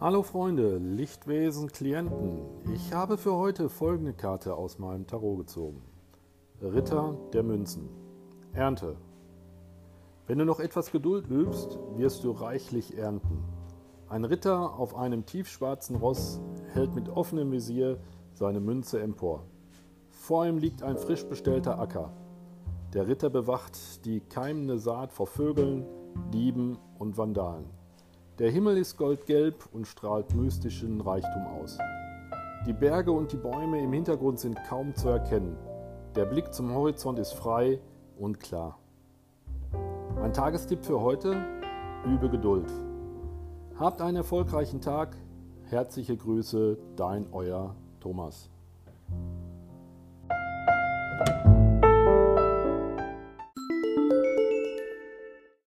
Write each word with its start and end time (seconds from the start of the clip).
Hallo 0.00 0.24
Freunde, 0.24 0.78
Lichtwesen, 0.78 1.70
Klienten. 1.70 2.40
Ich 2.74 2.92
habe 2.92 3.16
für 3.16 3.34
heute 3.36 3.68
folgende 3.68 4.12
Karte 4.12 4.56
aus 4.56 4.80
meinem 4.80 5.06
Tarot 5.06 5.38
gezogen. 5.38 5.82
Ritter 6.60 7.16
der 7.32 7.44
Münzen. 7.44 7.88
Ernte. 8.52 8.96
Wenn 10.26 10.38
du 10.38 10.44
noch 10.44 10.58
etwas 10.58 10.90
Geduld 10.90 11.30
übst, 11.30 11.78
wirst 11.94 12.24
du 12.24 12.32
reichlich 12.32 12.98
ernten. 12.98 13.44
Ein 14.08 14.24
Ritter 14.24 14.76
auf 14.76 14.96
einem 14.96 15.26
tiefschwarzen 15.26 15.94
Ross 15.94 16.40
hält 16.72 16.92
mit 16.96 17.08
offenem 17.08 17.52
Visier 17.52 17.98
seine 18.32 18.58
Münze 18.58 19.00
empor. 19.00 19.44
Vor 20.10 20.44
ihm 20.44 20.58
liegt 20.58 20.82
ein 20.82 20.98
frisch 20.98 21.24
bestellter 21.24 21.78
Acker. 21.78 22.12
Der 22.94 23.06
Ritter 23.06 23.30
bewacht 23.30 24.04
die 24.04 24.18
keimende 24.20 24.80
Saat 24.80 25.12
vor 25.12 25.28
Vögeln, 25.28 25.86
Dieben 26.32 26.78
und 26.98 27.16
Vandalen. 27.16 27.83
Der 28.40 28.50
Himmel 28.50 28.78
ist 28.78 28.96
goldgelb 28.96 29.68
und 29.72 29.86
strahlt 29.86 30.34
mystischen 30.34 31.00
Reichtum 31.00 31.46
aus. 31.46 31.78
Die 32.66 32.72
Berge 32.72 33.12
und 33.12 33.30
die 33.30 33.36
Bäume 33.36 33.80
im 33.80 33.92
Hintergrund 33.92 34.40
sind 34.40 34.58
kaum 34.68 34.92
zu 34.96 35.08
erkennen. 35.08 35.56
Der 36.16 36.24
Blick 36.24 36.52
zum 36.52 36.74
Horizont 36.74 37.20
ist 37.20 37.32
frei 37.34 37.78
und 38.18 38.40
klar. 38.40 38.80
Mein 40.16 40.32
Tagestipp 40.32 40.84
für 40.84 41.00
heute: 41.00 41.36
Übe 42.06 42.28
Geduld. 42.28 42.68
Habt 43.78 44.00
einen 44.00 44.16
erfolgreichen 44.16 44.80
Tag. 44.80 45.16
Herzliche 45.66 46.16
Grüße, 46.16 46.76
dein 46.96 47.28
euer 47.30 47.76
Thomas. 48.00 48.50